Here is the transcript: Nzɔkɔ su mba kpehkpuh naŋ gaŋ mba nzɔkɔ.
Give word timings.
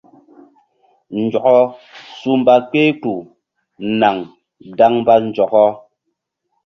Nzɔkɔ 1.23 1.55
su 2.17 2.31
mba 2.39 2.55
kpehkpuh 2.69 3.19
naŋ 3.99 4.15
gaŋ 4.77 4.93
mba 5.01 5.13
nzɔkɔ. 5.27 5.63